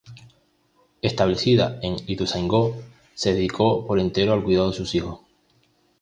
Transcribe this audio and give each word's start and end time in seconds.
Establecida 1.03 1.77
en 1.83 1.95
Ituzaingó 2.07 2.75
se 3.13 3.35
dedicó 3.35 3.85
por 3.85 3.99
entero 3.99 4.33
al 4.33 4.43
cuidado 4.43 4.71
de 4.71 4.77
sus 4.77 4.95
hijos. 4.95 5.19